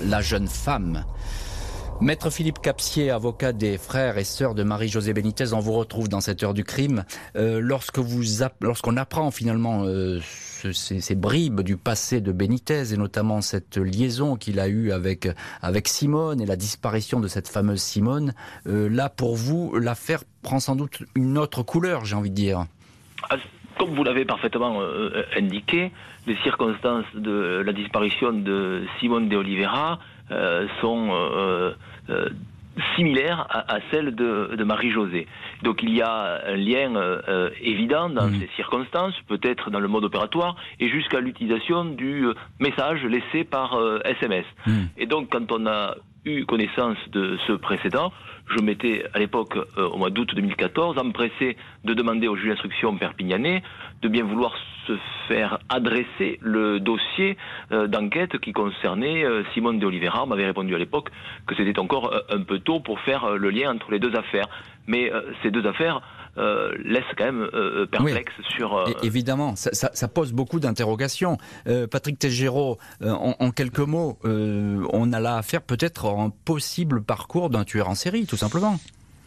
[0.07, 1.05] la jeune femme.
[2.01, 6.20] Maître Philippe Capsier, avocat des frères et sœurs de Marie-Josée Benitez, on vous retrouve dans
[6.20, 7.05] cette heure du crime.
[7.35, 7.98] Euh, lorsque
[8.61, 10.20] lorsqu'on apprend finalement euh,
[10.73, 15.29] ces, bribes du passé de Benitez et notamment cette liaison qu'il a eue avec
[15.62, 18.33] avec Simone et la disparition de cette fameuse Simone,
[18.66, 22.64] euh, là pour vous l'affaire prend sans doute une autre couleur, j'ai envie de dire.
[23.31, 23.37] Ah,
[23.79, 24.81] comme vous l'avez parfaitement
[25.37, 25.92] indiqué,
[26.27, 30.01] les circonstances de la disparition de Simone de Oliveira
[30.81, 31.11] sont
[32.11, 32.29] euh,
[32.97, 35.27] similaire à, celle de, Marie-Josée.
[35.62, 38.41] Donc il y a un lien euh, évident dans mmh.
[38.41, 42.27] ces circonstances, peut-être dans le mode opératoire, et jusqu'à l'utilisation du
[42.61, 44.45] message laissé par SMS.
[44.67, 44.73] Mmh.
[44.99, 48.13] Et donc quand on a eu connaissance de ce précédent,
[48.57, 53.63] je m'étais à l'époque, au mois d'août 2014, empressé de demander au juge d'instruction perpignanais
[54.03, 54.55] de bien vouloir
[54.87, 57.37] se faire adresser le dossier
[57.73, 60.25] euh, d'enquête qui concernait euh, Simone de Oliveira.
[60.25, 61.11] On m'avait répondu à l'époque
[61.47, 64.49] que c'était encore euh, un peu tôt pour faire le lien entre les deux affaires.
[64.87, 66.01] Mais ces deux affaires
[66.85, 67.48] laissent quand même
[67.90, 68.85] perplexe sur...
[69.03, 71.38] Évidemment, ça, pose beaucoup d'interrogations.
[71.90, 77.51] Patrick Tegero, en, en, quelques mots, on a là affaire peut-être à un possible parcours
[77.51, 78.79] d'un tueur en série, tout simplement.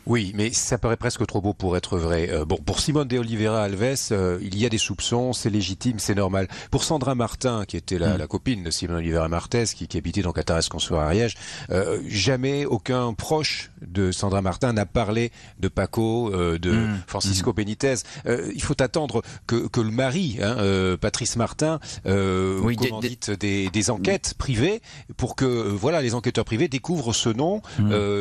[0.06, 2.30] Oui, mais ça paraît presque trop beau pour être vrai.
[2.32, 6.00] Euh, bon, pour Simone de Oliveira Alves, euh, il y a des soupçons, c'est légitime,
[6.00, 6.48] c'est normal.
[6.72, 8.28] Pour Sandra Martin, qui était la, mm.
[8.28, 11.36] copine de Simone Oliveira Martez, qui, qui habitait dans Catares Consoir Ariège,
[11.70, 17.04] euh, jamais aucun proche de Sandra Martin n'a parlé de Paco, de mm.
[17.06, 17.56] Francisco mm.
[17.56, 17.96] Benitez.
[18.26, 24.34] il faut attendre que, que le mari, hein, Patrice Martin, oui, commandite des, des, enquêtes
[24.38, 24.82] privées
[25.18, 27.62] pour que voilà les enquêteurs privés découvrent ce nom.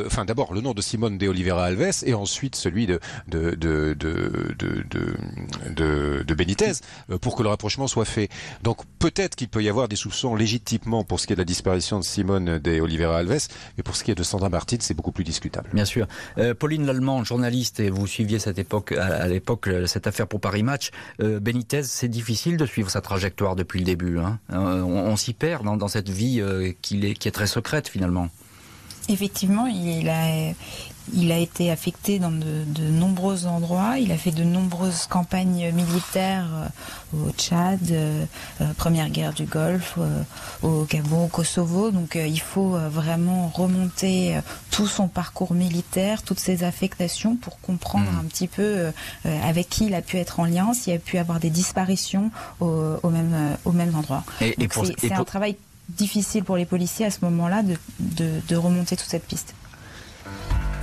[0.07, 3.97] Enfin, d'abord le nom de Simone de Oliveira Alves et ensuite celui de, de, de,
[3.99, 6.73] de, de, Benitez
[7.11, 8.29] euh, pour que le rapprochement soit fait.
[8.63, 11.45] Donc peut-être qu'il peut y avoir des soupçons légitimement pour ce qui est de la
[11.45, 14.95] disparition de Simone de Oliveira Alves, mais pour ce qui est de Sandra Martin, c'est
[14.95, 15.69] beaucoup plus discutable.
[15.73, 16.07] Bien sûr.
[16.39, 20.63] Euh, Pauline Lallemand, journaliste, et vous suiviez cette époque, à, l'époque cette affaire pour Paris
[20.63, 20.91] Match.
[21.21, 24.19] Euh, Benitez, c'est difficile de suivre sa trajectoire depuis le début.
[24.19, 24.39] Hein.
[24.51, 26.43] on, s'y perd dans, dans cette vie
[26.81, 28.29] qui, est, qui est très secrète finalement.
[29.09, 30.55] Effectivement, il a,
[31.15, 33.99] il a été affecté dans de, nombreux endroits.
[33.99, 38.25] Il a fait de nombreuses campagnes militaires euh, au Tchad, euh,
[38.61, 39.99] euh, première guerre du Golfe,
[40.63, 41.91] au Gabon, au Kosovo.
[41.91, 44.39] Donc il faut vraiment remonter
[44.71, 48.21] tout son parcours militaire, toutes ses affectations pour comprendre hmm.
[48.21, 48.93] un petit peu
[49.25, 53.11] avec qui il a pu être en lien, s'il a pu avoir des disparitions au,
[53.11, 54.25] même, au même endroit.
[54.99, 55.57] c'est un travail
[55.89, 59.55] difficile pour les policiers à ce moment-là de remonter toute cette piste.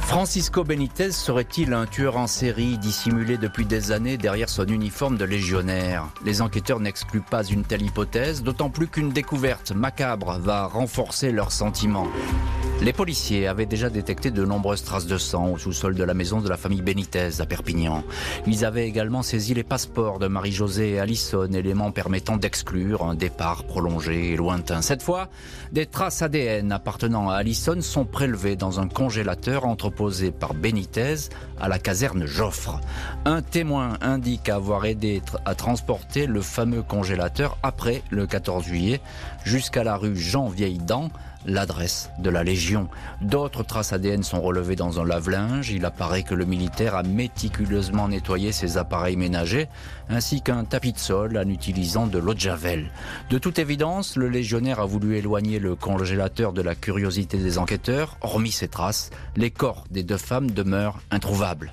[0.08, 5.26] Francisco Benitez serait-il un tueur en série dissimulé depuis des années derrière son uniforme de
[5.26, 6.08] légionnaire?
[6.24, 11.52] Les enquêteurs n'excluent pas une telle hypothèse, d'autant plus qu'une découverte macabre va renforcer leurs
[11.52, 12.08] sentiments.
[12.80, 16.42] Les policiers avaient déjà détecté de nombreuses traces de sang au sous-sol de la maison
[16.42, 18.04] de la famille Benitez à Perpignan.
[18.46, 23.64] Ils avaient également saisi les passeports de Marie-Josée et Allison, éléments permettant d'exclure un départ
[23.64, 24.84] prolongé et lointain.
[24.84, 25.30] Cette fois,
[25.72, 31.16] des traces ADN appartenant à Allison sont prélevées dans un congélateur entre posé par Benitez
[31.60, 32.80] à la caserne Joffre.
[33.26, 39.02] Un témoin indique avoir aidé à transporter le fameux congélateur après le 14 juillet
[39.46, 41.10] jusqu'à la rue Jean Vieille-Dent
[41.48, 42.88] l'adresse de la Légion.
[43.22, 45.72] D'autres traces ADN sont relevées dans un lave-linge.
[45.72, 49.68] Il apparaît que le militaire a méticuleusement nettoyé ses appareils ménagers
[50.10, 52.92] ainsi qu'un tapis de sol en utilisant de l'eau de javel.
[53.30, 58.18] De toute évidence, le légionnaire a voulu éloigner le congélateur de la curiosité des enquêteurs.
[58.22, 61.72] Hormis ces traces, les corps des deux femmes demeurent introuvables.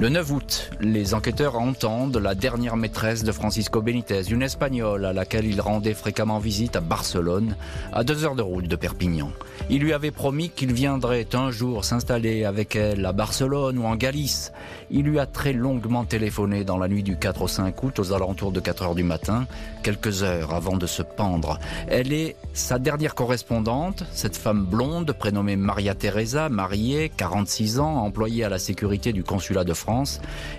[0.00, 5.12] Le 9 août, les enquêteurs entendent la dernière maîtresse de Francisco Benitez, une espagnole à
[5.12, 7.56] laquelle il rendait fréquemment visite à Barcelone,
[7.92, 9.32] à deux heures de route de Perpignan.
[9.70, 13.96] Il lui avait promis qu'il viendrait un jour s'installer avec elle à Barcelone ou en
[13.96, 14.52] Galice.
[14.92, 18.12] Il lui a très longuement téléphoné dans la nuit du 4 au 5 août aux
[18.12, 19.48] alentours de 4 heures du matin,
[19.82, 21.58] quelques heures avant de se pendre.
[21.88, 28.44] Elle est sa dernière correspondante, cette femme blonde prénommée Maria Teresa, mariée, 46 ans, employée
[28.44, 29.87] à la sécurité du consulat de France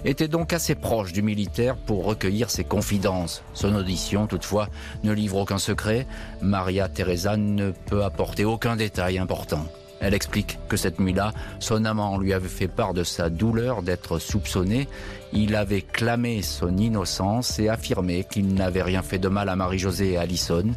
[0.06, 3.44] était donc assez proche du militaire pour recueillir ses confidences.
[3.54, 4.70] Son audition, toutefois,
[5.04, 6.08] ne livre aucun secret.
[6.42, 9.66] Maria Teresa ne peut apporter aucun détail important.
[10.02, 14.18] Elle explique que cette nuit-là, son amant lui avait fait part de sa douleur d'être
[14.18, 14.88] soupçonné.
[15.34, 20.14] Il avait clamé son innocence et affirmé qu'il n'avait rien fait de mal à Marie-Josée
[20.14, 20.72] et Allison.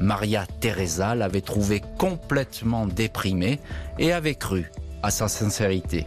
[0.00, 3.60] Maria Teresa l'avait trouvé complètement déprimé
[3.98, 4.70] et avait cru
[5.02, 6.06] à sa sincérité.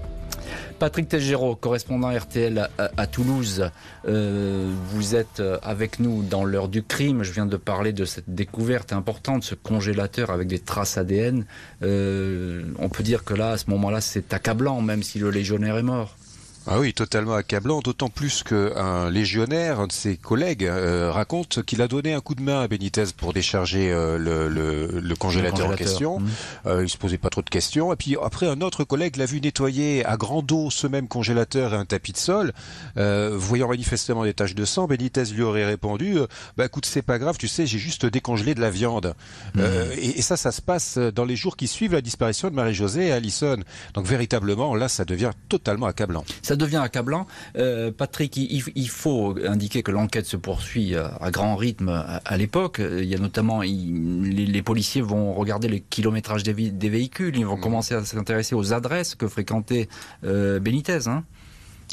[0.80, 3.70] Patrick Tegero, correspondant RTL à, Toulouse,
[4.08, 7.24] euh, vous êtes euh, avec nous dans l'heure du crime.
[7.24, 11.46] Je viens de parler de cette découverte importante, ce congélateur avec des traces ADN.
[11.84, 15.78] Euh, on peut dire que là, à ce moment-là, c'est accablant, même si le légionnaire
[15.78, 16.18] est mort.
[16.68, 21.80] Ah oui, totalement accablant, d'autant plus qu'un légionnaire, un de ses collègues, euh, raconte qu'il
[21.84, 25.68] a donné un coup de main à Benitez pour décharger euh, le, le, le, congélateur
[25.70, 26.20] en question.
[26.20, 26.28] Mmh.
[26.66, 27.94] Euh, il se posait pas trop de questions.
[27.94, 31.76] Et puis après, un autre collègue l'a vu nettoyer à grand eau ce même congélateur
[31.76, 32.52] et un tapis de sol.
[32.98, 36.26] Euh, voyant manifestement des taches de sang, Benitez lui aurait répondu euh,
[36.58, 39.14] "Bah écoute, c'est pas grave, tu sais, j'ai juste décongelé de la viande."
[39.54, 39.62] Mmh.
[39.98, 43.08] Et, et, ça, ça se passe dans les jours qui suivent la disparition de Marie-Josée
[43.08, 43.58] et Allison.
[43.94, 46.26] Donc véritablement, là, ça devient totalement accablant.
[46.42, 47.28] Ça devient accablant.
[47.58, 52.22] Euh, Patrick, il, il, faut indiquer que l'enquête se poursuit euh, à grand rythme à,
[52.26, 52.82] à l'époque.
[52.82, 57.38] Il y a notamment, il, les, les, policiers vont regarder le kilométrage des, des véhicules,
[57.38, 57.62] ils vont mmh.
[57.62, 59.88] commencer à s'intéresser aux adresses que fréquentait
[60.24, 61.08] euh, Benitez.
[61.08, 61.24] Hein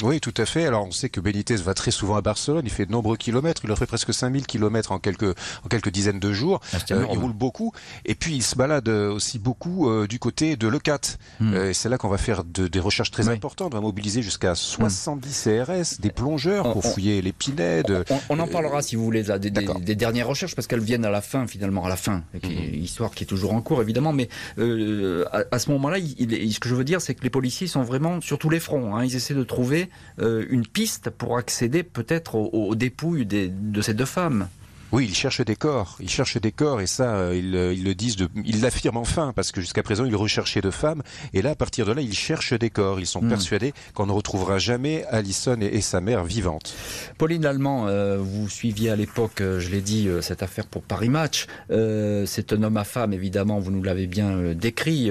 [0.01, 0.65] oui, tout à fait.
[0.65, 2.63] Alors, on sait que Benitez va très souvent à Barcelone.
[2.65, 3.61] Il fait de nombreux kilomètres.
[3.63, 6.61] Il a fait presque 5000 kilomètres en quelques, en quelques dizaines de jours.
[6.73, 7.71] Ah, euh, il roule beaucoup.
[8.05, 11.17] Et puis, il se balade aussi beaucoup euh, du côté de Lecat.
[11.41, 13.35] Euh, et c'est là qu'on va faire de, des recherches très oui.
[13.35, 13.73] importantes.
[13.73, 15.63] On va mobiliser jusqu'à 70 hmm.
[15.63, 18.05] CRS, des plongeurs pour on, fouiller les pinèdes.
[18.09, 20.79] On, on, en parlera, si vous voulez, là, des, des, des, dernières recherches, parce qu'elles
[20.79, 22.23] viennent à la fin, finalement, à la fin.
[22.33, 22.49] Hmm.
[22.73, 24.13] Histoire qui est toujours en cours, évidemment.
[24.13, 24.27] Mais
[24.57, 27.83] euh, à, à, ce moment-là, ce que je veux dire, c'est que les policiers sont
[27.83, 28.95] vraiment sur tous les fronts.
[28.95, 29.05] Hein.
[29.05, 29.82] Ils essaient de trouver euh,
[30.19, 34.47] une piste pour accéder peut-être aux, dépouilles de ces deux femmes.
[34.93, 35.97] Oui, ils cherchent des corps.
[35.99, 39.33] Ils cherchent des corps et ça, euh, ils, ils, le disent, de, ils l'affirment enfin
[39.35, 41.01] parce que jusqu'à présent, ils recherchaient de femmes
[41.33, 42.99] et là, à partir de là, ils cherchent des corps.
[42.99, 43.29] Ils sont mmh.
[43.29, 46.75] persuadés qu'on ne retrouvera jamais Alison et, et, sa mère vivantes.
[47.17, 50.83] Pauline Allemand, euh, vous suiviez à l'époque, euh, je l'ai dit, euh, cette affaire pour
[50.83, 51.47] Paris Match.
[51.71, 55.09] Euh, c'est un homme à femme, évidemment, vous nous l'avez bien euh, décrit,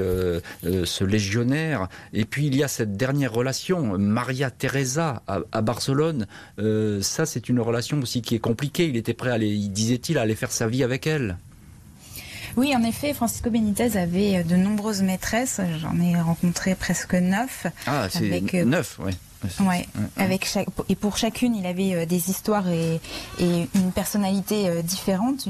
[0.63, 1.89] ce légionnaire.
[2.13, 6.27] Et puis il y a cette dernière relation, Maria Teresa à, à Barcelone.
[7.01, 8.87] ça, c'est une relation aussi qui est compliquée.
[8.87, 11.37] Il était prêt à aller disait-il, aller faire sa vie avec elle.
[12.57, 15.61] Oui, en effet, Francisco Benitez avait de nombreuses maîtresses.
[15.81, 17.67] J'en ai rencontré presque neuf.
[17.87, 18.53] Ah, c'est avec...
[18.53, 19.13] neuf, oui.
[19.59, 19.87] Ouais, ouais,
[20.19, 23.01] avec chaque, et pour chacune, il avait des histoires et,
[23.41, 25.49] et une personnalité différente.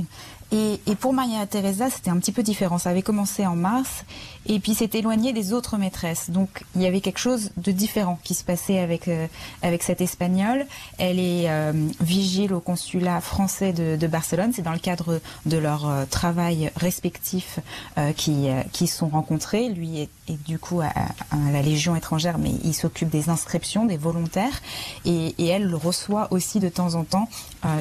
[0.51, 2.79] Et, et, pour Maria Teresa, c'était un petit peu différent.
[2.79, 4.05] Ça avait commencé en mars
[4.47, 6.31] et puis s'est éloigné des autres maîtresses.
[6.31, 9.27] Donc il y avait quelque chose de différent qui se passait avec euh,
[9.63, 10.67] avec cette espagnole.
[10.99, 14.53] Elle est euh, vigile au consulat français de, de Barcelone.
[14.55, 17.61] C'est dans le cadre de leur euh, travail respectif
[17.99, 19.69] euh, qui qui sont rencontrés.
[19.69, 23.85] Lui est, est du coup à, à, la Légion étrangère, mais il s'occupe des inscriptions
[23.85, 24.61] des volontaires
[25.05, 27.29] et, et, elle reçoit aussi de temps en temps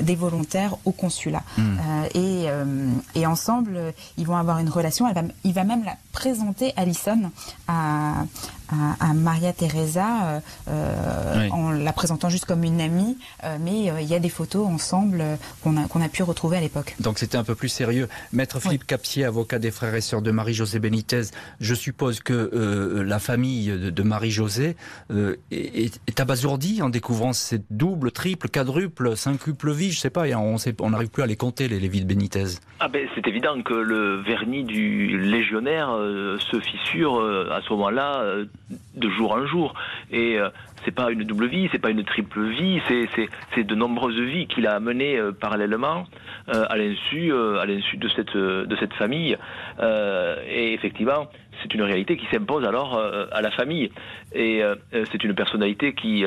[0.01, 1.43] des volontaires au consulat.
[1.57, 1.79] Mmh.
[2.15, 2.45] et
[3.15, 5.07] et ensemble, ils vont avoir une relation.
[5.07, 7.31] Elle va, il va même la présenter Alison
[7.67, 8.23] à,
[8.71, 11.49] à, à Maria Teresa euh, euh, oui.
[11.51, 15.23] en la présentant juste comme une amie, euh, mais il y a des photos ensemble
[15.63, 16.95] qu'on a, qu a pu retrouver à l'époque.
[16.99, 18.07] Donc c'était un peu plus sérieux.
[18.33, 18.87] Maître Philippe oui.
[18.87, 21.23] Capsier, avocat des frères et sœurs de Marie-Josée Benitez,
[21.59, 24.75] je suppose que la famille de, de Marie-Josée
[25.51, 30.89] est, est, abasourdie en découvrant cette double, triple, quadruple, cinquuple vie, je sais pas, on
[30.89, 32.59] n'arrive plus à les compter, les, les vies de Benitez.
[32.79, 37.71] Ah ben, c'est évident que le vernis du légionnaire euh, se fissure euh, à ce
[37.73, 38.45] moment-là euh,
[38.95, 39.73] de jour en jour.
[40.11, 40.49] Et euh,
[40.83, 44.67] c'est pas une double vie, c'est pas une triple vie, c'est de nombreuses vies qu'il
[44.67, 46.05] a menées euh, parallèlement
[46.49, 49.37] euh, à l'insu à l'insu de cette de cette famille.
[49.81, 51.27] et effectivement,
[51.61, 52.99] c'est une réalité qui s'impose alors
[53.31, 53.91] à la famille.
[54.33, 54.61] Et
[55.11, 56.21] c'est une personnalité qui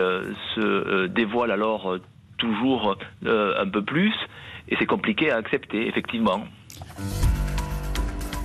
[0.54, 1.96] se dévoile alors
[2.38, 4.14] toujours un peu plus.
[4.68, 6.44] Et c'est compliqué à accepter, effectivement.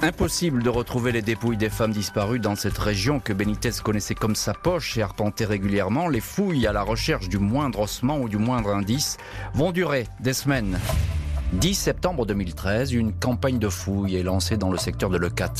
[0.01, 4.33] Impossible de retrouver les dépouilles des femmes disparues dans cette région que Benitez connaissait comme
[4.33, 6.07] sa poche et arpentait régulièrement.
[6.07, 9.17] Les fouilles à la recherche du moindre ossement ou du moindre indice
[9.53, 10.79] vont durer des semaines.
[11.53, 15.51] 10 septembre 2013, une campagne de fouilles est lancée dans le secteur de Lecat,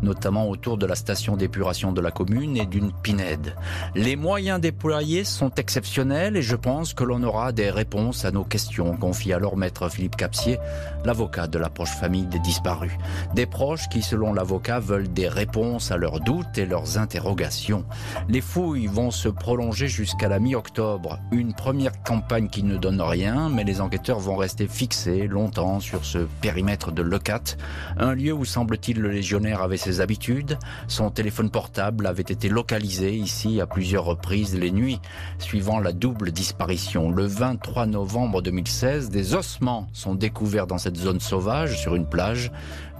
[0.00, 3.54] notamment autour de la station d'épuration de la commune et d'une pinède.
[3.94, 8.42] Les moyens déployés sont exceptionnels et je pense que l'on aura des réponses à nos
[8.42, 10.58] questions, confie alors maître Philippe Capsier,
[11.04, 12.92] l'avocat de la proche famille des disparus.
[13.34, 17.84] Des proches qui, selon l'avocat, veulent des réponses à leurs doutes et leurs interrogations.
[18.30, 21.18] Les fouilles vont se prolonger jusqu'à la mi-octobre.
[21.32, 26.06] Une première campagne qui ne donne rien, mais les enquêteurs vont rester fixés longtemps sur
[26.06, 27.56] ce périmètre de Lecat,
[27.98, 30.58] un lieu où semble-t-il le légionnaire avait ses habitudes.
[30.88, 35.00] Son téléphone portable avait été localisé ici à plusieurs reprises les nuits,
[35.38, 37.10] suivant la double disparition.
[37.10, 42.50] Le 23 novembre 2016, des ossements sont découverts dans cette zone sauvage sur une plage.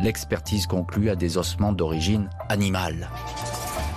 [0.01, 3.09] L'expertise conclut à des ossements d'origine animale.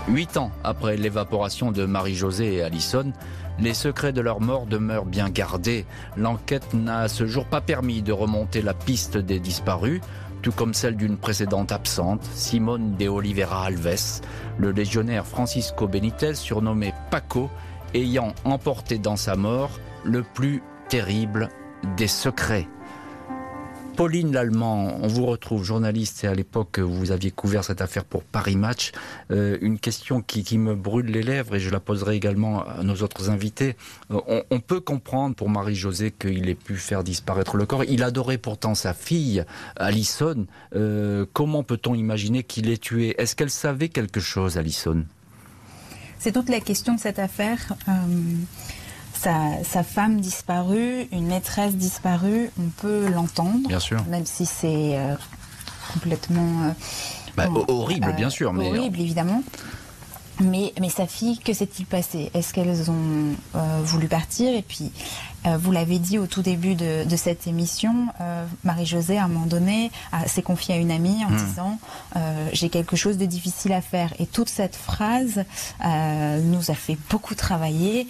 [0.08, 3.12] Huit ans après l'évaporation de Marie-Josée et Allison,
[3.59, 5.85] les secrets de leur mort demeurent bien gardés.
[6.15, 10.01] L'enquête n'a à ce jour pas permis de remonter la piste des disparus,
[10.41, 14.21] tout comme celle d'une précédente absente, Simone de Oliveira Alves.
[14.57, 17.49] Le légionnaire Francisco Benitez, surnommé Paco,
[17.93, 19.71] ayant emporté dans sa mort
[20.03, 21.49] le plus terrible
[21.95, 22.67] des secrets.
[23.97, 28.21] Pauline Lallemand, on vous retrouve journaliste et à l'époque vous aviez couvert cette affaire pour
[28.21, 28.91] Paris Match.
[29.31, 32.93] Euh, une question qui, me brûle les lèvres et je la poserai également à nos
[32.97, 33.75] autres invités.
[34.12, 37.86] Euh, on, peut comprendre pour Marie-Josée qu'il ait pu faire disparaître le corps.
[37.86, 39.43] Il adorait pourtant sa fille,
[39.77, 40.45] Alison.
[40.75, 43.19] Euh, comment peut-on imaginer qu'il ait tué?
[43.19, 45.05] Est-ce qu'elle savait quelque chose, Alison?
[46.19, 47.73] C'est toute la question de cette affaire
[49.17, 53.67] sa, femme disparue, une maîtresse disparue, on peut l'entendre.
[53.67, 54.03] Bien sûr.
[54.06, 55.15] Même si c'est euh,
[55.93, 56.65] complètement.
[56.65, 56.71] Euh,
[57.36, 58.53] bah, horrible, bien sûr.
[58.53, 58.67] Mais...
[58.67, 59.43] Horrible, évidemment.
[60.39, 62.30] Mais, mais sa fille, que s'est-il passé?
[62.34, 64.54] Est-ce qu'elles ont euh, voulu partir?
[64.54, 64.91] Et puis,
[65.45, 69.47] euh, vous l'avez dit au tout début de, cette émission, euh, Marie-Josée, à un moment
[69.47, 69.91] donné,
[70.28, 71.45] s'est confiée à une amie en hmm.
[71.45, 71.80] disant
[72.54, 74.13] J'ai quelque chose de difficile à faire.
[74.19, 75.43] Et toute cette phrase
[75.84, 78.08] nous a fait beaucoup travailler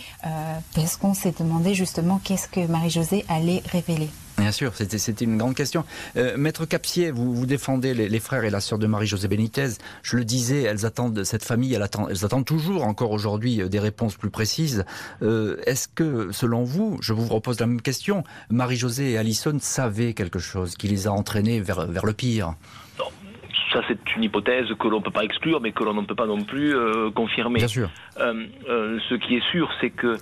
[0.74, 4.10] parce qu'on s'est demandé justement qu'est-ce que Marie-Josée allait révéler.
[4.38, 5.84] Bien sûr, c'était une grande question.
[6.16, 9.70] Euh, Maître Capsier, vous, vous défendez les, frères et la sœur de Marie-Josée Benitez.
[10.04, 14.16] Je le disais, elles attendent, cette famille, elles attendent, toujours encore aujourd'hui euh, des réponses
[14.16, 14.86] plus précises.
[15.24, 20.14] Euh, est-ce que, selon vous, je vous repose la même question, Marie-Josée et Alison savaient
[20.14, 22.54] quelque chose qui les a entraînés vers le pire?
[23.78, 26.16] Ça, c'est une hypothèse que l'on ne peut pas exclure, mais que l'on ne peut
[26.16, 27.60] pas non plus euh, confirmer.
[27.60, 27.90] Bien sûr.
[28.20, 30.18] Euh, euh, ce qui est sûr, c'est que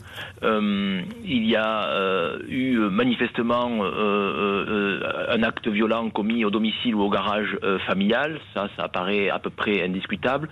[1.23, 8.39] il y a eu manifestement un acte violent commis au domicile ou au garage familial.
[8.53, 10.49] Ça, ça apparaît à peu près indiscutable.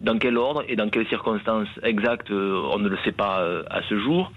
[0.00, 3.98] Dans quel ordre et dans quelles circonstances exactes, on ne le sait pas à ce
[3.98, 4.30] jour.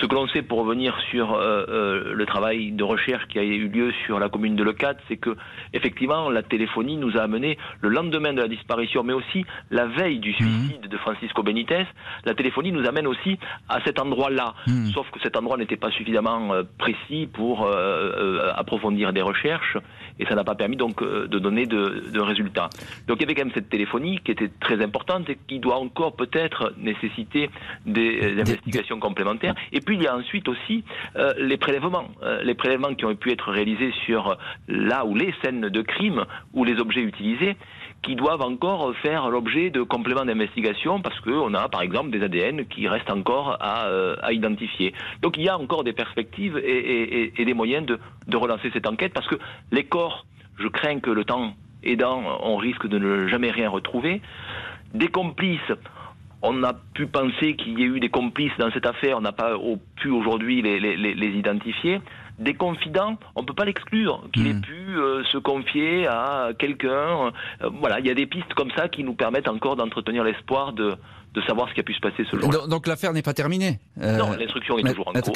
[0.00, 3.42] Ce que l'on sait pour revenir sur euh, euh, le travail de recherche qui a
[3.42, 5.34] eu lieu sur la commune de Lecade, c'est que
[5.72, 10.18] effectivement la téléphonie nous a amené le lendemain de la disparition, mais aussi la veille
[10.18, 10.88] du suicide mhm.
[10.88, 11.86] de Francisco Benitez,
[12.24, 13.38] la téléphonie nous amène aussi
[13.70, 14.54] à cet endroit-là.
[14.66, 14.90] Mhm.
[14.92, 17.66] Sauf que cet endroit n'était pas suffisamment euh, précis pour
[18.56, 19.76] approfondir des recherches
[20.18, 22.70] et ça n'a pas permis donc de donner de, de, résultats.
[23.06, 25.76] Donc il y avait quand même cette téléphonie qui était très importante et qui doit
[25.76, 27.50] encore peut-être nécessiter
[27.84, 29.54] des, investigations complémentaires.
[29.72, 30.84] Et puis il y a ensuite aussi
[31.16, 34.36] euh, les prélèvements, euh, les prélèvements qui ont pu être réalisés sur
[34.68, 37.56] là où les scènes de crime ou les objets utilisés
[38.02, 42.66] qui doivent encore faire l'objet de compléments d'investigation parce qu'on a par exemple des ADN
[42.66, 44.94] qui restent encore à, euh, à identifier.
[45.22, 48.70] Donc il y a encore des perspectives et, et, et des moyens de, de relancer
[48.72, 49.36] cette enquête parce que
[49.72, 50.24] les corps,
[50.58, 54.20] je crains que le temps aidant, on risque de ne jamais rien retrouver.
[54.94, 55.72] Des complices,
[56.42, 59.32] on a pu penser qu'il y ait eu des complices dans cette affaire, on n'a
[59.32, 59.56] pas
[59.96, 62.00] pu aujourd'hui les, identifier.
[62.38, 64.60] Des confidents, on ne peut pas l'exclure, qu'il ait hmm.
[64.60, 67.32] pu euh, se confier à quelqu'un.
[67.62, 70.74] Euh, voilà, il y a des pistes comme ça qui nous permettent encore d'entretenir l'espoir
[70.74, 70.96] de,
[71.32, 72.66] de savoir ce qui a pu se passer ce jour-là.
[72.66, 75.32] Donc, l'affaire n'est pas terminée euh, Non, l'instruction est toujours en cours.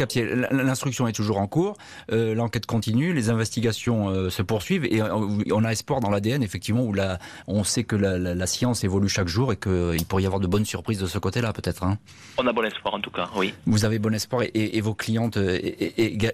[0.50, 1.76] L'instruction est toujours en cours,
[2.10, 7.18] l'enquête continue, les investigations se poursuivent et on a espoir dans l'ADN, effectivement, où la,
[7.46, 10.66] on sait que la, science évolue chaque jour et qu'il pourrait y avoir de bonnes
[10.66, 11.84] surprises de ce côté-là, peut-être.
[11.84, 11.98] Hein.
[12.36, 13.54] On a bon espoir, en tout cas, oui.
[13.66, 14.49] Vous avez bon espoir et,
[14.80, 15.38] vos clientes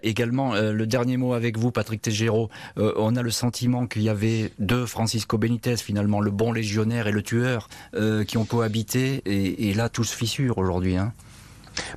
[0.02, 0.54] également.
[0.54, 2.50] le dernier mot avec vous, Patrick Tegero.
[2.76, 7.12] on a le sentiment qu'il y avait deux Francisco Benitez, finalement, le bon légionnaire et
[7.12, 7.68] le tueur,
[8.26, 10.96] qui ont cohabité et, et, là, tout se fissure aujourd'hui.
[10.96, 11.12] Hein.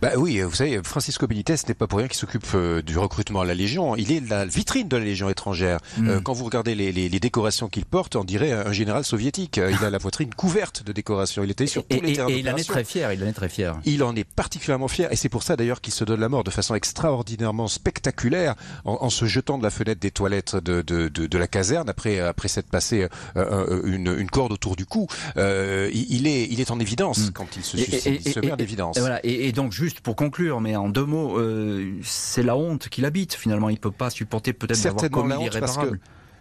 [0.02, 3.42] Bah oui, vous savez, Francisco Benitez n'est pas pour rien qu'il s'occupe euh, du recrutement
[3.42, 3.96] à la Légion.
[3.96, 5.80] Il est la vitrine de la Légion étrangère.
[5.98, 6.10] Mm.
[6.10, 9.58] Euh, quand vous regardez les, les, les décorations qu'il porte, on dirait un général soviétique.
[9.58, 11.44] Euh, il a la poitrine couverte de décorations.
[11.44, 13.12] Il était sur tous les terrains Et il en est très fier.
[13.14, 13.80] Il en est très fier.
[13.86, 16.44] Il en est particulièrement fier, et c'est pour ça d'ailleurs qu'il se donne la mort
[16.44, 18.56] de façon extraordinairement spectaculaire
[18.86, 21.90] en, en se jetant de la fenêtre des toilettes de, de, de, de la caserne
[21.90, 25.08] après après s'être passé une, une, corde autour du cou.
[25.36, 27.32] il, est il est en évidence mm.
[27.32, 28.22] quand il se suicide.
[28.26, 28.98] il se met en évidence.
[28.98, 29.20] Et, voilà.
[29.24, 33.34] et donc juste pour conclure, mais en deux mots, euh, c'est la honte qu'il habite
[33.34, 33.70] finalement.
[33.70, 36.00] Il ne peut pas supporter peut-être d'avoir commis l'irréparable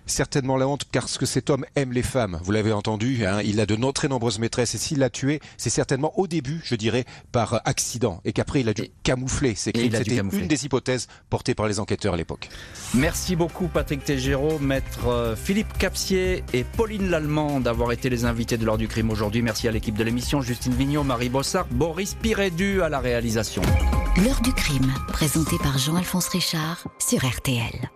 [0.09, 2.39] certainement la honte parce que cet homme aime les femmes.
[2.43, 5.71] Vous l'avez entendu, hein, il a de très nombreuses maîtresses et s'il l'a tué, c'est
[5.71, 9.93] certainement au début, je dirais, par accident et qu'après il a dû camoufler ses crimes.
[9.93, 12.49] C'était une des hypothèses portées par les enquêteurs à l'époque.
[12.95, 18.59] Merci beaucoup Patrick Tégéraud, maître euh, Philippe Capsier et Pauline Lallemand d'avoir été les invités
[18.59, 19.43] de l'heure du crime aujourd'hui.
[19.43, 23.63] Merci à l'équipe de l'émission, Justine Vignot, Marie Bossard, Boris Pirédu à la réalisation.
[24.25, 27.91] L'heure du crime, présenté par Jean-Alphonse Richard sur RTL.